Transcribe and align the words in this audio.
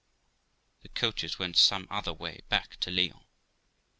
The 0.81 0.89
coaches 0.89 1.37
went 1.37 1.57
some 1.57 1.87
other 1.91 2.11
way 2.11 2.41
back 2.49 2.77
to 2.77 2.89
Lyons. 2.89 3.21